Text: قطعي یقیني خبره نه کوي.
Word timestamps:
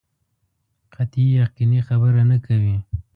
قطعي 0.93 1.27
یقیني 1.41 1.79
خبره 1.87 2.23
نه 2.29 2.37
کوي. 2.45 2.75